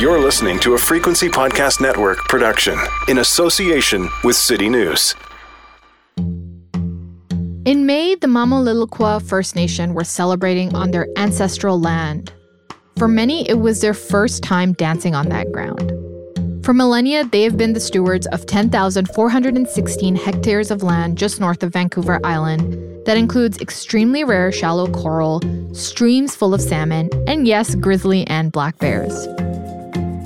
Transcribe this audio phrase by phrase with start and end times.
[0.00, 2.78] You're listening to a Frequency Podcast Network production
[3.08, 5.14] in association with City News.
[7.66, 12.32] In May, the Mamalilikulla First Nation were celebrating on their ancestral land.
[12.96, 15.92] For many, it was their first time dancing on that ground.
[16.70, 21.72] For millennia, they have been the stewards of 10,416 hectares of land just north of
[21.72, 25.42] Vancouver Island that includes extremely rare shallow coral,
[25.74, 29.26] streams full of salmon, and yes, grizzly and black bears.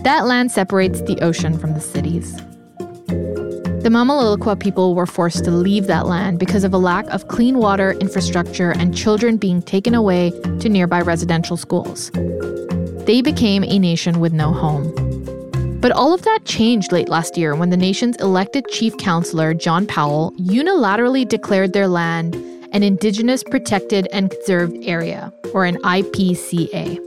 [0.03, 2.37] That land separates the ocean from the cities.
[3.07, 7.57] The Mamalilikulla people were forced to leave that land because of a lack of clean
[7.57, 10.31] water infrastructure and children being taken away
[10.61, 12.11] to nearby residential schools.
[13.07, 15.14] They became a nation with no home.
[15.85, 19.87] But all of that changed late last year when the nation's elected chief counselor, John
[19.87, 22.37] Powell, unilaterally declared their land
[22.73, 26.99] an Indigenous Protected and Conserved Area, or an IPCA.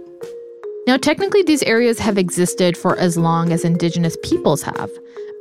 [0.85, 4.91] Now, technically, these areas have existed for as long as Indigenous peoples have,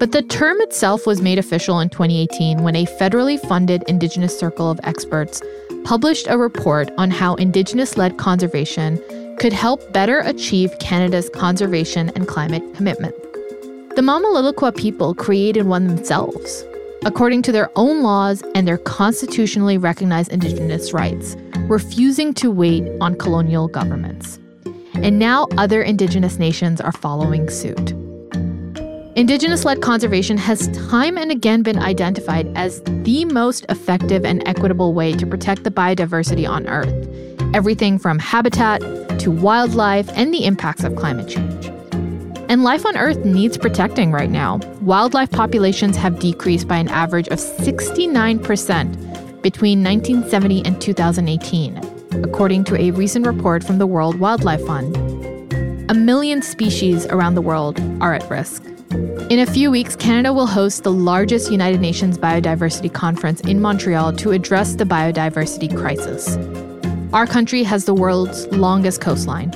[0.01, 4.71] but the term itself was made official in 2018 when a federally funded Indigenous Circle
[4.71, 5.43] of Experts
[5.85, 8.99] published a report on how Indigenous led conservation
[9.39, 13.15] could help better achieve Canada's conservation and climate commitment.
[13.97, 16.67] The Mamalilikulla people created one themselves,
[17.07, 23.15] according to their own laws and their constitutionally recognized Indigenous rights, refusing to wait on
[23.17, 24.39] colonial governments.
[24.97, 27.93] And now other Indigenous nations are following suit.
[29.17, 34.93] Indigenous led conservation has time and again been identified as the most effective and equitable
[34.93, 36.93] way to protect the biodiversity on Earth,
[37.55, 38.83] everything from habitat
[39.21, 41.73] to wildlife and the impacts of climate change.
[42.49, 44.59] And life on Earth needs protecting right now.
[44.81, 52.81] Wildlife populations have decreased by an average of 69% between 1970 and 2018, according to
[52.81, 54.97] a recent report from the World Wildlife Fund.
[55.91, 58.63] A million species around the world are at risk.
[59.29, 64.13] In a few weeks, Canada will host the largest United Nations Biodiversity Conference in Montreal
[64.15, 66.37] to address the biodiversity crisis.
[67.13, 69.51] Our country has the world's longest coastline,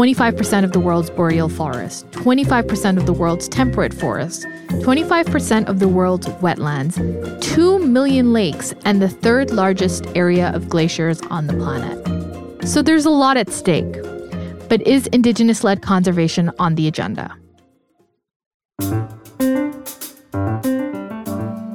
[0.00, 4.46] 25% of the world's boreal forest, 25% of the world's temperate forest,
[4.80, 6.96] 25% of the world's wetlands,
[7.42, 12.66] 2 million lakes, and the third largest area of glaciers on the planet.
[12.66, 13.92] So there's a lot at stake.
[14.70, 17.36] But is Indigenous led conservation on the agenda?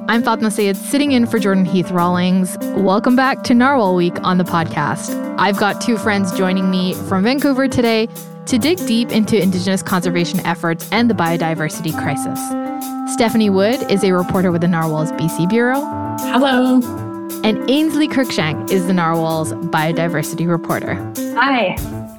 [0.08, 2.56] I'm Fatma Syed, sitting in for Jordan Heath Rawlings.
[2.76, 5.10] Welcome back to Narwhal Week on the podcast.
[5.36, 8.06] I've got two friends joining me from Vancouver today
[8.46, 12.38] to dig deep into Indigenous conservation efforts and the biodiversity crisis.
[13.12, 15.80] Stephanie Wood is a reporter with the Narwhal's BC Bureau.
[16.20, 16.76] Hello.
[17.42, 20.94] And Ainslie Cruikshank is the Narwhal's biodiversity reporter.
[21.36, 21.76] Hi.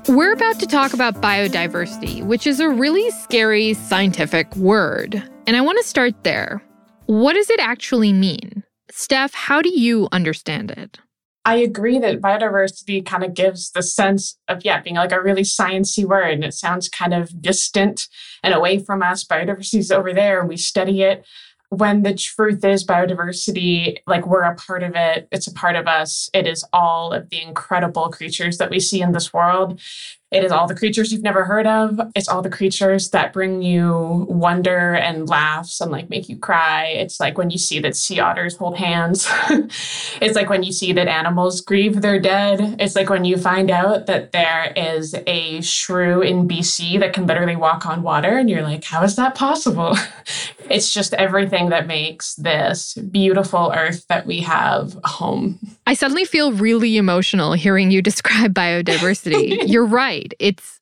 [0.09, 5.23] We're about to talk about biodiversity, which is a really scary scientific word.
[5.47, 6.61] And I want to start there.
[7.07, 8.63] What does it actually mean?
[8.91, 10.99] Steph, how do you understand it?
[11.45, 15.43] I agree that biodiversity kind of gives the sense of, yeah, being like a really
[15.43, 16.33] sciencey word.
[16.33, 18.09] And it sounds kind of distant
[18.43, 19.23] and away from us.
[19.23, 21.25] Biodiversity is over there and we study it.
[21.69, 25.87] When the truth is, biodiversity, like we're a part of it, it's a part of
[25.87, 26.29] us.
[26.33, 29.79] It is all of the incredible creatures that we see in this world.
[30.29, 32.01] It is all the creatures you've never heard of.
[32.13, 36.87] It's all the creatures that bring you wonder and laughs and like make you cry.
[36.87, 39.25] It's like when you see that sea otters hold hands.
[40.21, 42.75] it's like when you see that animals grieve their dead.
[42.77, 47.25] It's like when you find out that there is a shrew in BC that can
[47.25, 49.95] literally walk on water and you're like, how is that possible?
[50.69, 55.57] it's just everything that makes this beautiful earth that we have home.
[55.85, 59.69] I suddenly feel really emotional hearing you describe biodiversity.
[59.69, 60.33] you're right right.
[60.39, 60.79] It's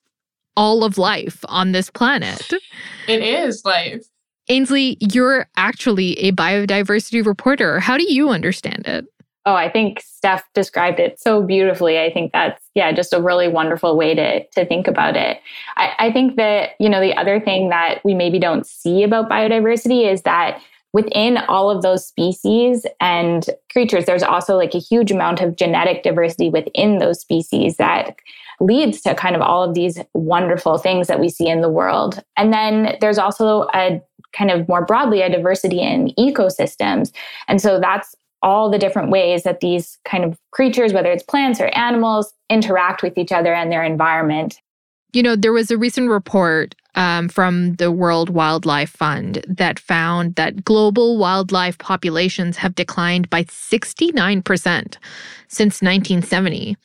[0.56, 2.50] all of life on this planet.
[3.08, 4.04] It is life.
[4.48, 7.78] Ainslie, you're actually a biodiversity reporter.
[7.78, 9.04] How do you understand it?
[9.44, 12.00] Oh, I think Steph described it so beautifully.
[12.00, 15.40] I think that's, yeah, just a really wonderful way to, to think about it.
[15.76, 19.30] I, I think that, you know, the other thing that we maybe don't see about
[19.30, 20.60] biodiversity is that
[20.92, 26.02] within all of those species and creatures, there's also like a huge amount of genetic
[26.02, 28.16] diversity within those species that
[28.60, 32.22] leads to kind of all of these wonderful things that we see in the world.
[32.36, 34.00] And then there's also a
[34.32, 37.12] kind of more broadly a diversity in ecosystems.
[37.48, 41.60] And so that's all the different ways that these kind of creatures, whether it's plants
[41.60, 44.60] or animals, interact with each other and their environment.
[45.12, 50.34] You know, there was a recent report um, from the World Wildlife Fund that found
[50.34, 54.96] that global wildlife populations have declined by 69%
[55.48, 56.76] since 1970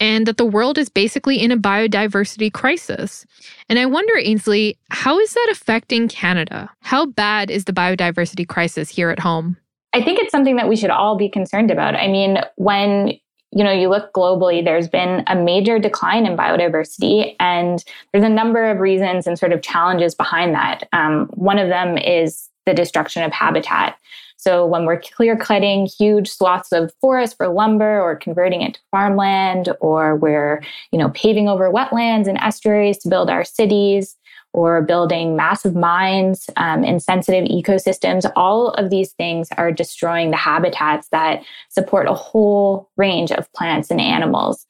[0.00, 3.26] and that the world is basically in a biodiversity crisis.
[3.68, 6.70] And I wonder, Ainslie, how is that affecting Canada?
[6.80, 9.56] How bad is the biodiversity crisis here at home?
[9.92, 11.94] I think it's something that we should all be concerned about.
[11.94, 13.18] I mean, when
[13.52, 18.28] you know you look globally there's been a major decline in biodiversity and there's a
[18.28, 22.74] number of reasons and sort of challenges behind that um, one of them is the
[22.74, 23.96] destruction of habitat
[24.36, 28.80] so when we're clear cutting huge swaths of forest for lumber or converting it to
[28.90, 30.62] farmland, or we're,
[30.92, 34.16] you know, paving over wetlands and estuaries to build our cities,
[34.56, 40.36] or building massive mines um, in sensitive ecosystems, all of these things are destroying the
[40.36, 44.66] habitats that support a whole range of plants and animals.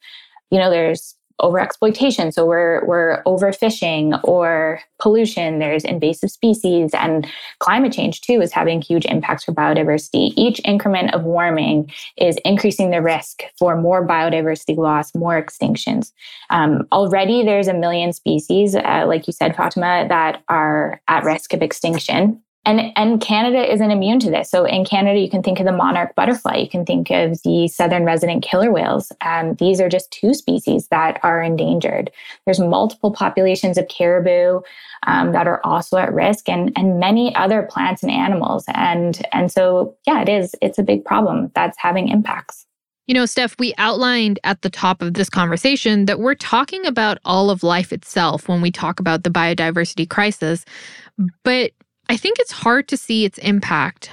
[0.51, 2.33] You know, there's overexploitation.
[2.33, 5.59] So we're we're overfishing or pollution.
[5.59, 7.27] There's invasive species and
[7.59, 10.33] climate change too is having huge impacts for biodiversity.
[10.35, 16.11] Each increment of warming is increasing the risk for more biodiversity loss, more extinctions.
[16.49, 21.53] Um, already, there's a million species, uh, like you said, Fatima, that are at risk
[21.53, 22.41] of extinction.
[22.67, 24.51] And, and Canada isn't immune to this.
[24.51, 26.57] So in Canada, you can think of the monarch butterfly.
[26.57, 29.09] You can think of the southern resident killer whales.
[29.21, 32.11] Um, these are just two species that are endangered.
[32.43, 34.59] There's multiple populations of caribou
[35.03, 38.65] um, that are also at risk, and and many other plants and animals.
[38.73, 40.53] And and so yeah, it is.
[40.61, 42.65] It's a big problem that's having impacts.
[43.05, 47.19] You know, Steph, we outlined at the top of this conversation that we're talking about
[47.23, 50.65] all of life itself when we talk about the biodiversity crisis.
[51.43, 51.71] But
[52.09, 54.11] I think it's hard to see its impact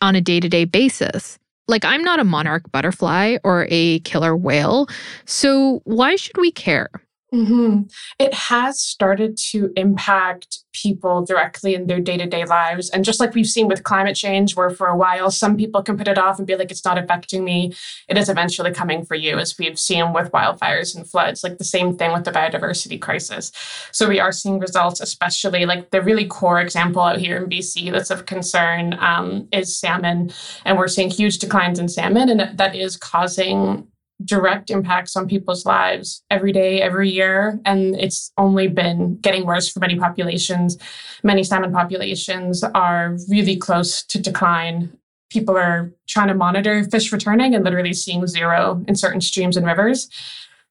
[0.00, 1.38] on a day to day basis.
[1.66, 4.86] Like, I'm not a monarch butterfly or a killer whale,
[5.24, 6.90] so why should we care?
[7.34, 7.82] Mm-hmm.
[8.20, 12.90] It has started to impact people directly in their day to day lives.
[12.90, 15.96] And just like we've seen with climate change, where for a while some people can
[15.96, 17.74] put it off and be like, it's not affecting me,
[18.08, 21.64] it is eventually coming for you, as we've seen with wildfires and floods, like the
[21.64, 23.50] same thing with the biodiversity crisis.
[23.90, 27.90] So we are seeing results, especially like the really core example out here in BC
[27.90, 30.32] that's of concern um, is salmon.
[30.64, 33.88] And we're seeing huge declines in salmon, and that is causing
[34.24, 37.60] direct impacts on people's lives every day, every year.
[37.64, 40.78] And it's only been getting worse for many populations.
[41.22, 44.96] Many salmon populations are really close to decline.
[45.30, 49.66] People are trying to monitor fish returning and literally seeing zero in certain streams and
[49.66, 50.08] rivers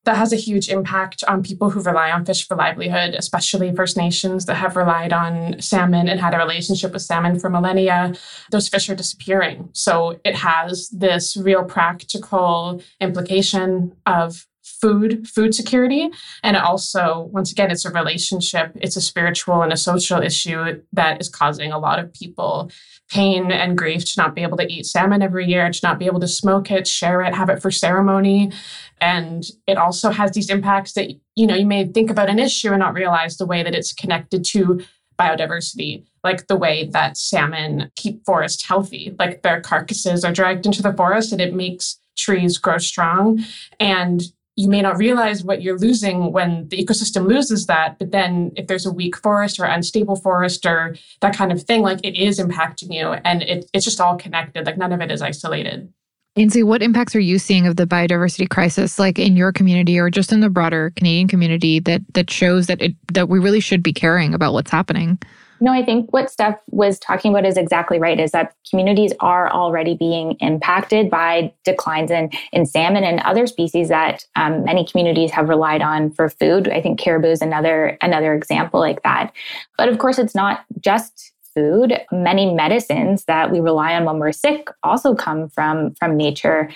[0.06, 3.96] that has a huge impact on people who rely on fish for livelihood, especially First
[3.96, 8.14] Nations that have relied on salmon and had a relationship with salmon for millennia.
[8.52, 9.70] Those fish are disappearing.
[9.74, 14.46] So it has this real practical implication of
[14.84, 16.10] food food security.
[16.44, 21.22] And also once again it's a relationship it's a spiritual and a social issue that
[21.22, 22.70] is causing a lot of people
[23.10, 26.06] pain and grief to not be able to eat salmon every year to not be
[26.06, 28.52] able to smoke it share it have it for ceremony.
[29.00, 32.72] And it also has these impacts that you know you may think about an issue
[32.72, 34.82] and not realize the way that it's connected to
[35.18, 40.82] biodiversity like the way that salmon keep forests healthy like their carcasses are dragged into
[40.82, 43.44] the forest and it makes trees grow strong.
[43.80, 44.24] And
[44.56, 47.98] you may not realize what you're losing when the ecosystem loses that.
[47.98, 51.82] But then if there's a weak forest or unstable forest or that kind of thing,
[51.82, 54.66] like it is impacting you and it, it's just all connected.
[54.66, 55.92] Like none of it is isolated.
[56.36, 60.10] Ainslie, what impacts are you seeing of the biodiversity crisis, like in your community or
[60.10, 63.84] just in the broader Canadian community, that that shows that it that we really should
[63.84, 65.20] be caring about what's happening?
[65.62, 69.50] No, I think what Steph was talking about is exactly right, is that communities are
[69.52, 75.32] already being impacted by declines in, in salmon and other species that um, many communities
[75.32, 76.68] have relied on for food.
[76.70, 79.32] I think caribou is another, another example like that.
[79.78, 81.98] But of course, it's not just food.
[82.12, 86.70] Many medicines that we rely on when we're sick also come from, from nature.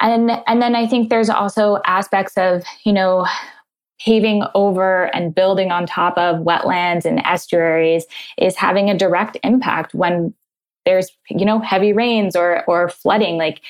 [0.00, 3.26] And, and then I think there's also aspects of, you know,
[4.04, 8.04] paving over and building on top of wetlands and estuaries
[8.38, 10.34] is having a direct impact when
[10.84, 13.60] there's you know heavy rains or or flooding like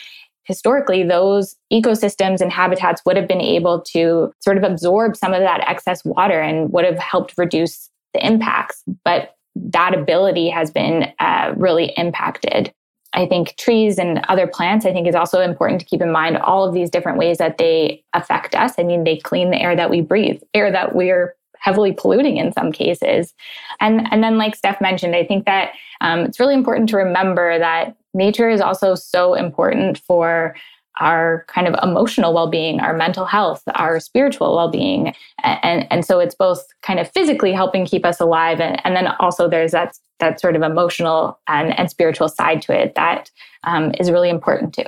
[0.45, 5.41] historically those ecosystems and habitats would have been able to sort of absorb some of
[5.41, 11.12] that excess water and would have helped reduce the impacts but that ability has been
[11.19, 12.73] uh, really impacted.
[13.14, 16.38] I think trees and other plants, I think is also important to keep in mind
[16.38, 18.73] all of these different ways that they affect us.
[18.78, 22.52] I mean, they clean the air that we breathe, air that we're heavily polluting in
[22.52, 23.35] some cases.
[23.81, 27.59] And, and then, like Steph mentioned, I think that um, it's really important to remember
[27.59, 30.57] that nature is also so important for
[31.01, 35.15] our kind of emotional well-being our mental health our spiritual well-being.
[35.43, 39.09] And and so it's both kind of physically helping keep us alive and, and then
[39.19, 43.31] also there's that that sort of emotional and, and spiritual side to it that
[43.65, 44.85] um, is really important too.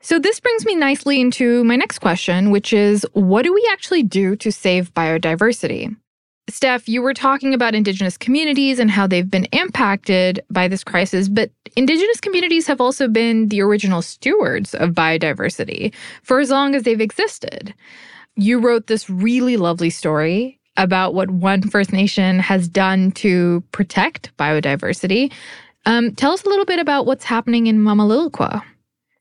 [0.00, 4.02] So this brings me nicely into my next question which is what do we actually
[4.02, 5.96] do to save biodiversity
[6.48, 11.28] Steph, you were talking about Indigenous communities and how they've been impacted by this crisis,
[11.28, 16.82] but Indigenous communities have also been the original stewards of biodiversity for as long as
[16.82, 17.72] they've existed.
[18.34, 24.36] You wrote this really lovely story about what one First Nation has done to protect
[24.36, 25.32] biodiversity.
[25.86, 28.62] Um, tell us a little bit about what's happening in Mamalilquah.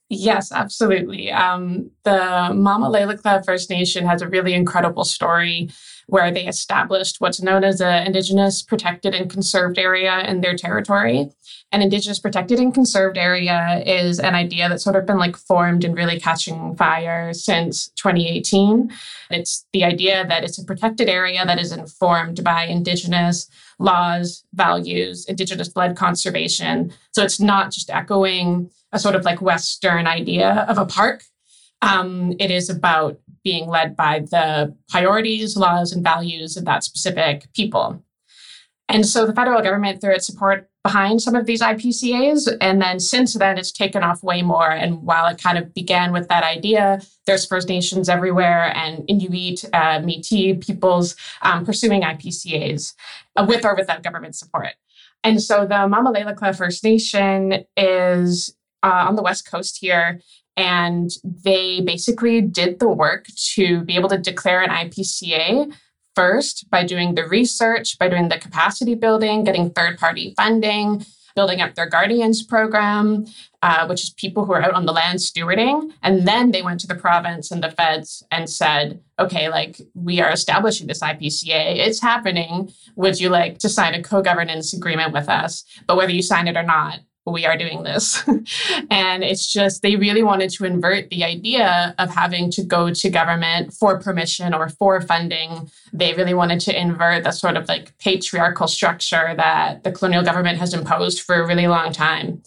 [0.09, 1.31] Yes, absolutely.
[1.31, 5.69] Um, the Mamalilquah First Nation has a really incredible story
[6.11, 11.29] where they established what's known as an Indigenous protected and conserved area in their territory.
[11.71, 15.85] An Indigenous protected and conserved area is an idea that's sort of been like formed
[15.85, 18.91] and really catching fire since 2018.
[19.29, 23.47] It's the idea that it's a protected area that is informed by Indigenous
[23.79, 26.91] laws, values, Indigenous blood conservation.
[27.13, 31.23] So it's not just echoing a sort of like Western idea of a park.
[31.81, 37.47] Um, it is about being led by the priorities, laws, and values of that specific
[37.53, 38.03] people.
[38.89, 42.57] And so the federal government threw its support behind some of these IPCAs.
[42.59, 44.69] And then since then, it's taken off way more.
[44.69, 49.63] And while it kind of began with that idea, there's First Nations everywhere and Inuit,
[49.73, 52.93] uh, Métis peoples um, pursuing IPCAs
[53.37, 54.73] uh, with or without government support.
[55.23, 60.19] And so the Mamalilquah First Nation is uh, on the West Coast here.
[60.57, 65.73] And they basically did the work to be able to declare an IPCA
[66.15, 71.05] first by doing the research, by doing the capacity building, getting third party funding,
[71.35, 73.25] building up their guardians program,
[73.61, 75.91] uh, which is people who are out on the land stewarding.
[76.03, 80.19] And then they went to the province and the feds and said, okay, like we
[80.19, 82.71] are establishing this IPCA, it's happening.
[82.95, 85.63] Would you like to sign a co governance agreement with us?
[85.87, 88.23] But whether you sign it or not, we are doing this.
[88.89, 93.09] and it's just, they really wanted to invert the idea of having to go to
[93.09, 95.69] government for permission or for funding.
[95.93, 100.57] They really wanted to invert the sort of like patriarchal structure that the colonial government
[100.57, 102.41] has imposed for a really long time.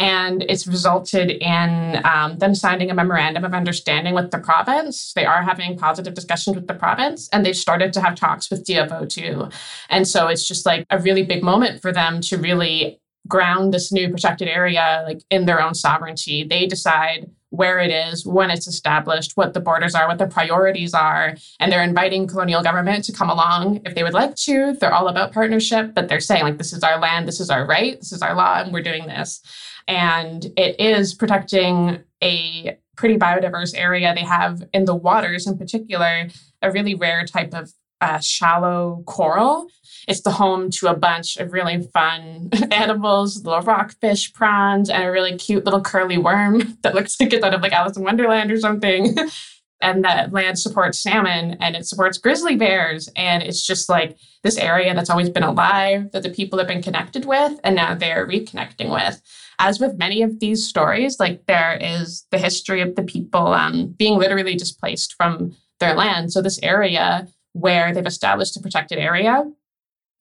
[0.00, 5.12] And it's resulted in um, them signing a memorandum of understanding with the province.
[5.12, 8.66] They are having positive discussions with the province, and they've started to have talks with
[8.66, 9.48] DFO too.
[9.88, 13.90] And so it's just like a really big moment for them to really ground this
[13.90, 16.44] new protected area like in their own sovereignty.
[16.44, 20.92] They decide where it is, when it's established, what the borders are, what the priorities
[20.92, 24.72] are, and they're inviting colonial government to come along if they would like to.
[24.74, 27.64] They're all about partnership, but they're saying like this is our land, this is our
[27.64, 29.40] right, this is our law, and we're doing this.
[29.86, 34.14] And it is protecting a pretty biodiverse area.
[34.14, 36.28] They have in the waters in particular
[36.62, 37.72] a really rare type of
[38.04, 39.68] uh, shallow coral.
[40.06, 45.10] It's the home to a bunch of really fun animals, little rockfish, prawns, and a
[45.10, 48.52] really cute little curly worm that looks like it's out of like Alice in Wonderland
[48.52, 49.16] or something.
[49.80, 53.08] and that land supports salmon and it supports grizzly bears.
[53.16, 56.82] And it's just like this area that's always been alive, that the people have been
[56.82, 59.22] connected with, and now they're reconnecting with.
[59.58, 63.94] As with many of these stories, like there is the history of the people um,
[63.98, 66.32] being literally displaced from their land.
[66.32, 69.50] So this area where they've established a protected area.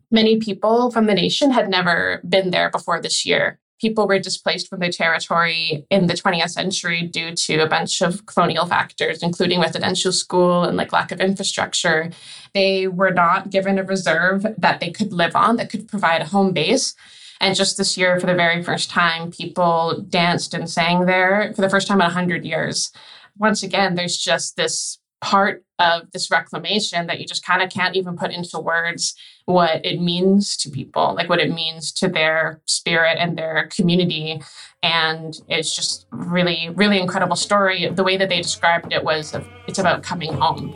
[0.10, 3.60] Many people from the nation had never been there before this year.
[3.82, 8.26] People were displaced from their territory in the 20th century due to a bunch of
[8.28, 12.12] colonial factors, including residential school and like lack of infrastructure.
[12.54, 16.26] They were not given a reserve that they could live on that could provide a
[16.26, 16.94] home base.
[17.42, 21.62] And just this year, for the very first time, people danced and sang there for
[21.62, 22.92] the first time in 100 years.
[23.38, 27.96] Once again, there's just this part of this reclamation that you just kind of can't
[27.96, 29.16] even put into words
[29.46, 34.42] what it means to people, like what it means to their spirit and their community.
[34.84, 37.90] And it's just really, really incredible story.
[37.90, 39.34] The way that they described it was
[39.66, 40.76] it's about coming home.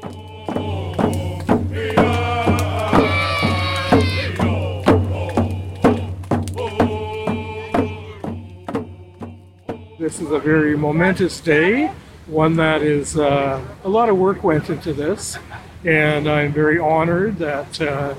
[9.99, 11.91] This is a very momentous day
[12.27, 15.37] one that is uh, a lot of work went into this,
[15.83, 18.15] and I'm very honored that uh,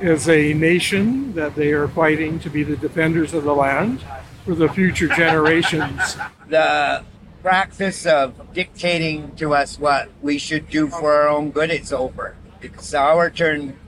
[0.00, 4.02] is a nation that they are fighting to be the defenders of the land
[4.44, 6.16] for the future generations.
[6.48, 7.04] The
[7.42, 12.36] practice of dictating to us what we should do for our own good is over.
[12.62, 13.78] It's our turn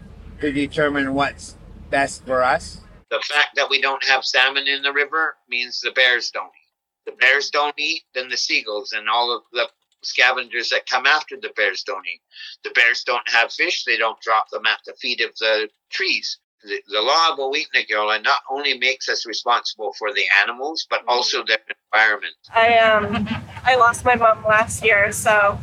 [0.40, 1.57] to determine what's
[1.90, 2.81] best for us.
[3.11, 6.62] The fact that we don't have salmon in the river means the bears don't eat.
[7.06, 9.68] The bears don't eat, then the seagulls and all of the
[10.02, 12.21] scavengers that come after the bears don't eat.
[12.64, 16.38] The bears don't have fish, they don't drop them at the feet of the trees.
[16.64, 21.44] The, the law of Owitnagula not only makes us responsible for the animals, but also
[21.44, 21.59] their
[21.92, 22.35] environment.
[22.54, 23.28] I um
[23.64, 25.59] I lost my mom last year, so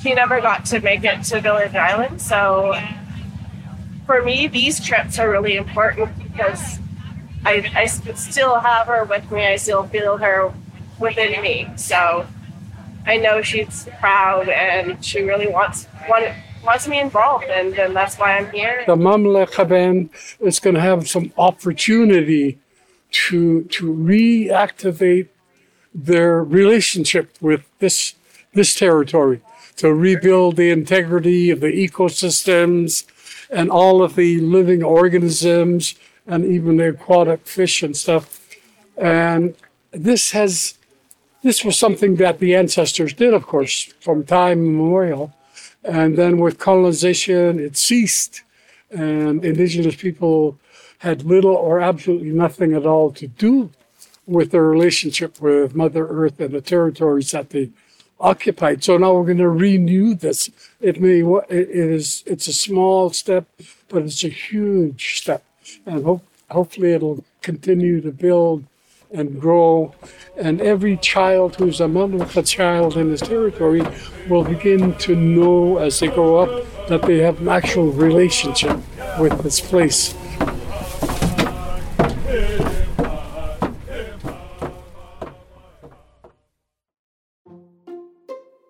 [0.00, 2.22] she never got to make it to Village Island.
[2.22, 2.74] So
[4.06, 6.78] for me, these trips are really important because
[7.44, 9.44] I, I still have her with me.
[9.46, 10.52] I still feel her
[10.98, 11.68] within me.
[11.76, 12.26] So
[13.06, 16.32] I know she's proud and she really wants want,
[16.64, 18.84] wants me involved, and, and that's why I'm here.
[18.86, 20.10] The Mamlaka
[20.40, 22.58] is going to have some opportunity
[23.10, 25.28] to to reactivate
[25.94, 28.14] their relationship with this
[28.52, 29.40] this territory,
[29.76, 33.06] to rebuild the integrity of the ecosystems
[33.50, 35.94] and all of the living organisms
[36.26, 38.40] and even the aquatic fish and stuff.
[38.96, 39.54] And
[39.92, 40.78] this has
[41.46, 45.32] this was something that the ancestors did, of course, from time immemorial.
[45.84, 48.42] And then with colonization, it ceased,
[48.90, 50.58] and indigenous people
[50.98, 53.70] had little or absolutely nothing at all to do
[54.26, 57.70] with their relationship with Mother Earth and the territories that they
[58.18, 58.82] occupied.
[58.82, 60.50] So now we're going to renew this.
[60.80, 63.46] It may it is it's a small step,
[63.88, 65.44] but it's a huge step,
[65.84, 68.64] and hope, hopefully it'll continue to build
[69.12, 69.94] and grow.
[70.36, 73.82] And every child who's a Mamlaka child in this territory
[74.28, 78.78] will begin to know as they grow up that they have an actual relationship
[79.18, 80.14] with this place.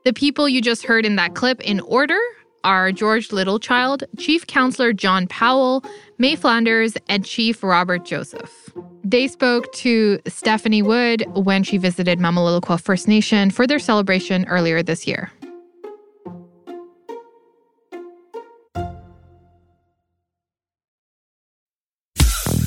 [0.04, 2.20] The people you just heard in that clip in order
[2.66, 5.85] are George Littlechild, Chief Counselor John Powell,
[6.18, 8.70] May Flanders, and Chief Robert Joseph.
[9.04, 14.82] They spoke to Stephanie Wood when she visited Mamalilikulla First Nation for their celebration earlier
[14.82, 15.30] this year.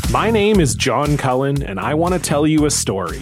[0.09, 3.21] My name is John Cullen, and I want to tell you a story.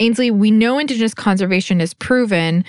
[0.00, 2.64] Ainslie, we know Indigenous conservation is proven,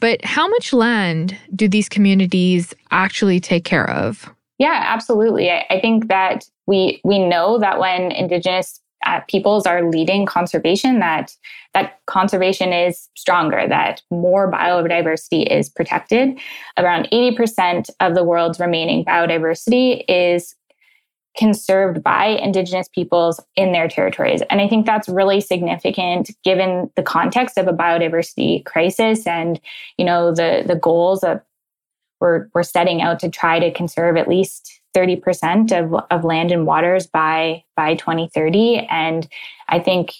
[0.00, 4.28] but how much land do these communities actually take care of?
[4.58, 5.50] Yeah, absolutely.
[5.50, 10.98] I, I think that we we know that when Indigenous uh, peoples are leading conservation,
[11.00, 11.32] that
[11.74, 16.38] that conservation is stronger, that more biodiversity is protected.
[16.78, 20.54] Around 80% of the world's remaining biodiversity is
[21.36, 24.42] conserved by indigenous peoples in their territories.
[24.50, 29.60] And i think that's really significant given the context of a biodiversity crisis and
[29.98, 31.44] you know the the goals that
[32.20, 36.66] we're, we're setting out to try to conserve at least 30% of, of land and
[36.66, 39.28] waters by by 2030 and
[39.68, 40.12] i think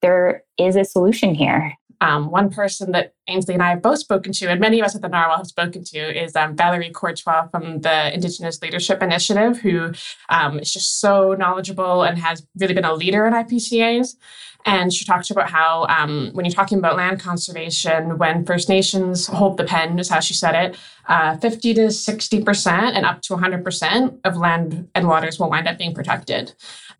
[0.00, 4.32] there is a solution here um, one person that Ainslie and I have both spoken
[4.32, 7.48] to, and many of us at the Narwhal have spoken to, is um, Valerie Courtois
[7.48, 9.92] from the Indigenous Leadership Initiative, who
[10.28, 14.16] um, is just so knowledgeable and has really been a leader in IPCAs.
[14.64, 19.26] And she talked about how um, when you're talking about land conservation, when First Nations
[19.26, 20.76] hold the pen, is how she said it,
[21.08, 25.78] uh, 50 to 60% and up to 100% of land and waters will wind up
[25.78, 26.52] being protected.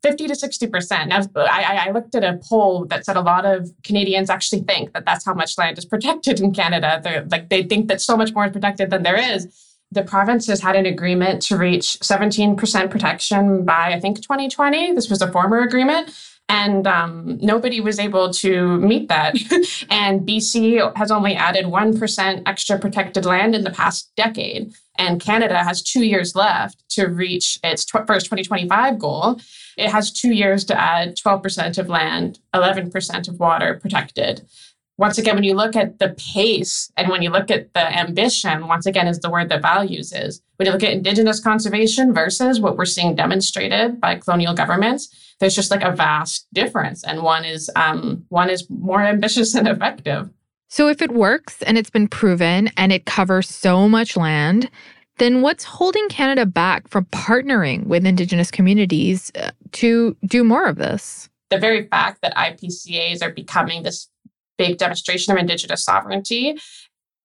[0.03, 1.09] 50 to 60%.
[1.09, 4.95] Now, I, I looked at a poll that said a lot of Canadians actually think
[4.95, 7.01] that that's how much land is protected in Canada.
[7.03, 9.47] They're, like they think that so much more is protected than there is.
[9.91, 14.95] The provinces had an agreement to reach 17% protection by, I think, 2020.
[14.95, 16.11] This was a former agreement
[16.49, 19.37] and um, nobody was able to meet that.
[19.91, 24.73] and BC has only added 1% extra protected land in the past decade.
[24.97, 29.41] And Canada has two years left to reach its tw- first 2025 goal.
[29.77, 34.47] It has two years to add 12% of land, 11% of water protected.
[34.97, 38.67] once again, when you look at the pace and when you look at the ambition,
[38.67, 40.43] once again, is the word that values is.
[40.57, 45.55] When you look at Indigenous conservation versus what we're seeing demonstrated by colonial governments, there's
[45.55, 50.31] just like a vast difference, and one is um, one is more ambitious and effective.
[50.69, 54.71] So, if it works and it's been proven and it covers so much land,
[55.19, 60.77] then what's holding Canada back from partnering with Indigenous communities uh, to do more of
[60.77, 61.29] this?
[61.51, 64.09] The very fact that IPCAs are becoming this
[64.59, 66.59] big demonstration of Indigenous sovereignty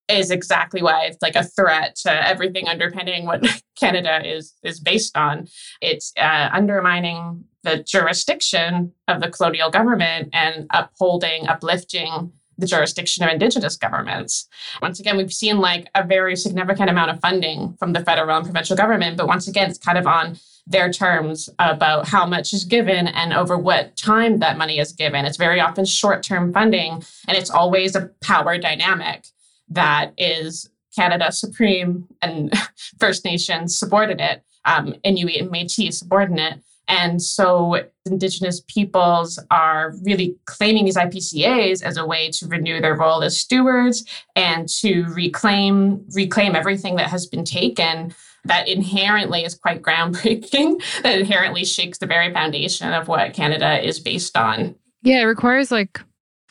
[0.08, 3.44] is exactly why it's like a threat to everything underpinning what
[3.78, 5.46] Canada is is based on.
[5.80, 13.30] It's uh, undermining the jurisdiction of the colonial government and upholding, uplifting the jurisdiction of
[13.30, 14.46] Indigenous governments.
[14.80, 18.44] Once again, we've seen like a very significant amount of funding from the federal and
[18.44, 22.64] provincial government, but once again, it's kind of on their terms about how much is
[22.64, 25.24] given and over what time that money is given.
[25.24, 29.26] It's very often short term funding, and it's always a power dynamic
[29.68, 32.52] that is Canada Supreme and
[33.00, 36.60] First Nations subordinate, um, Inuit and Metis subordinate.
[36.88, 42.96] And so Indigenous peoples are really claiming these IPCAs as a way to renew their
[42.96, 44.04] role as stewards
[44.36, 51.18] and to reclaim reclaim everything that has been taken that inherently is quite groundbreaking, that
[51.18, 54.74] inherently shakes the very foundation of what Canada is based on.
[55.02, 56.00] Yeah, it requires like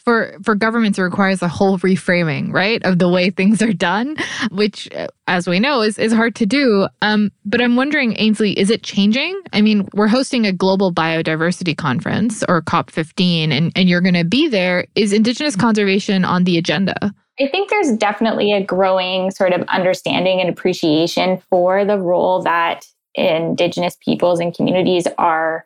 [0.04, 4.16] for for governments it requires a whole reframing right of the way things are done
[4.52, 4.90] which
[5.28, 6.88] as we know is, is hard to do.
[7.02, 9.40] Um, but i'm wondering ainslie is it changing?
[9.54, 14.14] I mean we're hosting a global biodiversity conference or cop 15 and, and you're going
[14.14, 14.86] to be there.
[14.96, 17.14] Is indigenous conservation on the agenda?
[17.40, 22.86] I think there's definitely a growing sort of understanding and appreciation for the role that
[23.16, 25.66] Indigenous peoples and communities are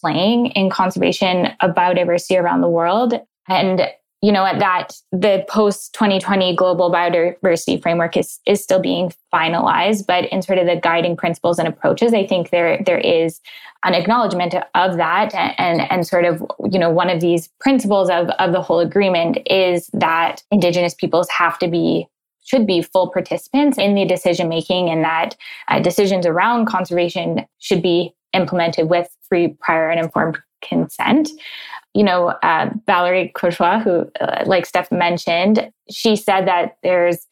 [0.00, 3.14] playing in conservation of biodiversity around the world.
[3.48, 3.88] And
[4.20, 10.06] you know, at that the post 2020 global biodiversity framework is is still being finalized,
[10.06, 13.40] but in sort of the guiding principles and approaches, I think there there is
[13.84, 15.34] an acknowledgement of that.
[15.34, 19.38] And and sort of you know one of these principles of of the whole agreement
[19.46, 22.08] is that indigenous peoples have to be
[22.44, 25.36] should be full participants in the decision making and that
[25.68, 31.28] uh, decisions around conservation should be implemented with free prior and informed consent
[31.98, 37.26] you know, uh, Valerie Courtois, who, uh, like Steph mentioned, she said that there's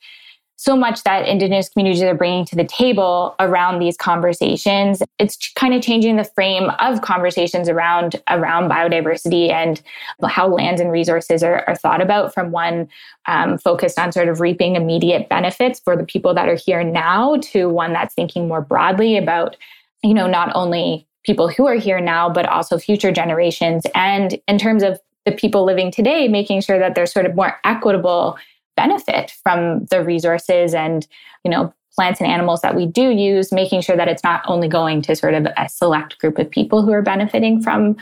[0.57, 5.05] so much that Indigenous communities are bringing to the table around these conversations.
[5.21, 9.81] It's kind of changing the frame of conversations around around biodiversity and
[10.25, 12.89] how lands and resources are, are thought about from one
[13.27, 17.37] um, focused on sort of reaping immediate benefits for the people that are here now
[17.37, 19.57] to one that's thinking more broadly about,
[20.03, 23.85] you know, not only people who are here now, but also future generations.
[23.95, 27.59] And in terms of the people living today, making sure that there's sort of more
[27.65, 28.39] equitable
[28.77, 31.07] benefit from the resources and,
[31.45, 34.69] you know, plants and animals that we do use, making sure that it's not only
[34.69, 37.97] going to sort of a select group of people who are benefiting from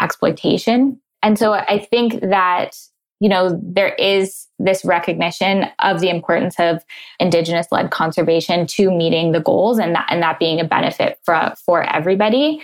[0.00, 0.98] exploitation.
[1.22, 2.76] And so I think that
[3.24, 6.84] you know, there is this recognition of the importance of
[7.18, 11.54] indigenous led conservation to meeting the goals and that, and that being a benefit for,
[11.64, 12.60] for everybody.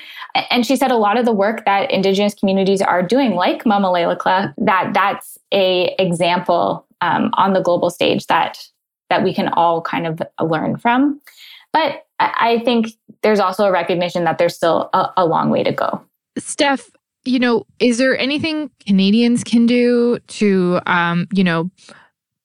[0.51, 3.89] And she said a lot of the work that indigenous communities are doing, like Mama
[3.89, 8.59] Leilakla, that that's a example um, on the global stage that
[9.09, 11.23] that we can all kind of learn from.
[11.73, 12.89] But I think
[13.23, 16.05] there's also a recognition that there's still a, a long way to go.
[16.37, 16.91] Steph,
[17.31, 21.71] you know, is there anything Canadians can do to, um, you know,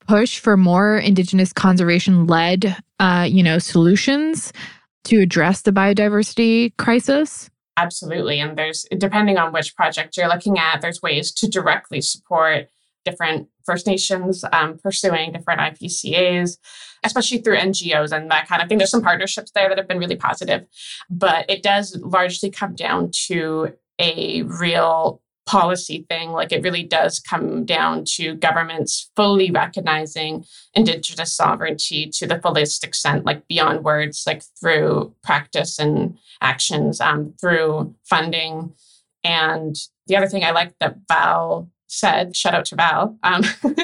[0.07, 4.53] push for more Indigenous conservation led, uh, you know, solutions
[5.05, 7.49] to address the biodiversity crisis?
[7.77, 8.39] Absolutely.
[8.39, 12.67] And there's, depending on which project you're looking at, there's ways to directly support
[13.03, 16.57] different First Nations um, pursuing different IPCAs,
[17.03, 18.77] especially through NGOs and that kind of thing.
[18.77, 20.65] There's some partnerships there that have been really positive,
[21.09, 26.31] but it does largely come down to a real policy thing.
[26.31, 32.83] Like it really does come down to governments fully recognizing Indigenous sovereignty to the fullest
[32.83, 38.73] extent, like beyond words, like through practice and actions, um, through funding.
[39.23, 39.75] And
[40.07, 43.43] the other thing I like that Val said, shout out to Val, um,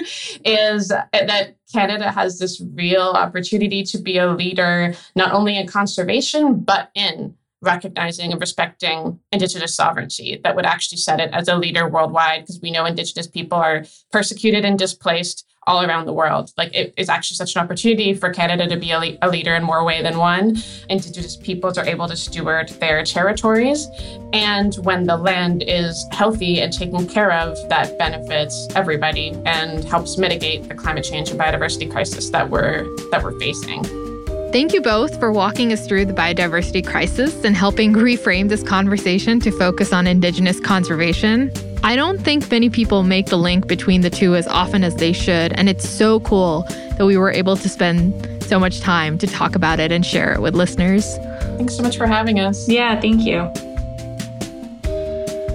[0.45, 6.60] is that Canada has this real opportunity to be a leader, not only in conservation,
[6.60, 11.88] but in recognizing and respecting Indigenous sovereignty that would actually set it as a leader
[11.88, 16.52] worldwide because we know Indigenous people are persecuted and displaced all around the world.
[16.58, 19.63] Like it is actually such an opportunity for Canada to be a, a leader in
[19.63, 20.58] more way than one.
[20.89, 23.88] Indigenous peoples are able to steward their territories.
[24.34, 30.17] And when the land is healthy and taken care of, that benefits everybody and helps
[30.17, 34.11] mitigate the climate change and biodiversity crisis that we're that we're facing.
[34.52, 39.40] Thank you both for walking us through the biodiversity crisis and helping reframe this conversation
[39.40, 41.50] to focus on Indigenous conservation.
[41.84, 45.14] I don't think many people make the link between the two as often as they
[45.14, 46.64] should, and it's so cool
[46.98, 50.34] that we were able to spend so much time to talk about it and share
[50.34, 51.16] it with listeners.
[51.56, 52.68] Thanks so much for having us.
[52.68, 53.50] Yeah, thank you.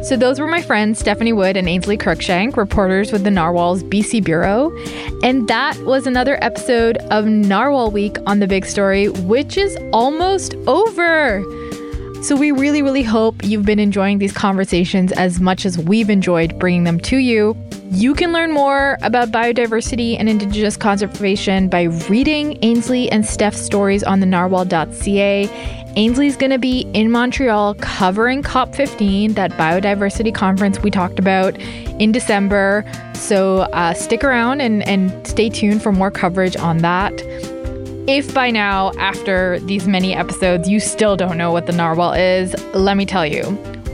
[0.06, 4.24] So, those were my friends Stephanie Wood and Ainslie Cruikshank, reporters with the Narwhal's BC
[4.24, 4.70] Bureau.
[5.22, 10.54] And that was another episode of Narwhal Week on The Big Story, which is almost
[10.66, 11.42] over.
[12.22, 16.58] So, we really, really hope you've been enjoying these conversations as much as we've enjoyed
[16.58, 17.56] bringing them to you.
[17.90, 24.02] You can learn more about biodiversity and Indigenous conservation by reading Ainslie and Steph's stories
[24.02, 25.48] on the narwhal.ca
[25.96, 31.56] Ainslie's going to be in Montreal covering COP15, that biodiversity conference we talked about
[31.98, 32.84] in December.
[33.14, 37.14] So uh, stick around and, and stay tuned for more coverage on that.
[38.06, 42.54] If by now, after these many episodes, you still don't know what the Narwhal is,
[42.74, 43.42] let me tell you.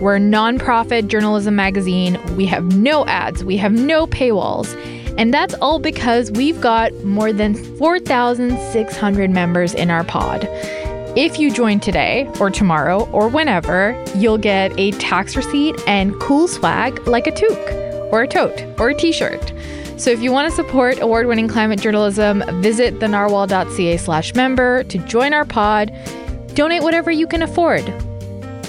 [0.03, 2.19] We're a nonprofit journalism magazine.
[2.37, 4.75] We have no ads, we have no paywalls.
[5.17, 10.49] And that's all because we've got more than 4,600 members in our pod.
[11.17, 16.49] If you join today or tomorrow or whenever, you'll get a tax receipt and cool
[16.49, 19.53] swag like a toque or a tote or a t-shirt.
[19.99, 25.33] So if you want to support award-winning climate journalism, visit thenarwhal.ca slash member to join
[25.33, 25.97] our pod.
[26.55, 27.85] Donate whatever you can afford.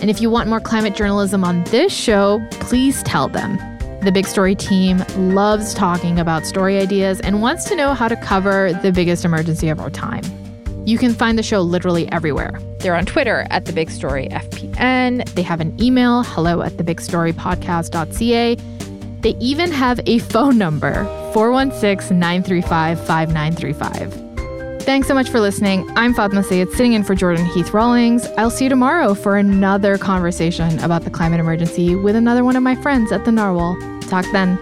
[0.03, 3.57] And if you want more climate journalism on this show, please tell them.
[4.01, 8.17] The Big Story team loves talking about story ideas and wants to know how to
[8.17, 10.25] cover the biggest emergency of our time.
[10.85, 12.59] You can find the show literally everywhere.
[12.79, 15.23] They're on Twitter at The Big Story FPN.
[15.35, 18.55] They have an email, hello at thebigstorypodcast.ca.
[19.21, 24.32] They even have a phone number, 416 935 5935.
[24.83, 25.89] Thanks so much for listening.
[25.95, 28.27] I'm Fatma Syed, sitting in for Jordan Heath Rawlings.
[28.37, 32.63] I'll see you tomorrow for another conversation about the climate emergency with another one of
[32.63, 33.77] my friends at the Narwhal.
[34.01, 34.59] Talk then.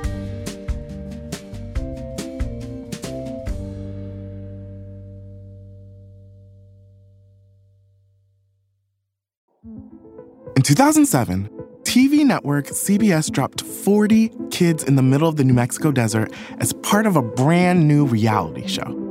[10.56, 11.50] In 2007,
[11.82, 16.74] TV network CBS dropped 40 kids in the middle of the New Mexico desert as
[16.74, 19.01] part of a brand new reality show.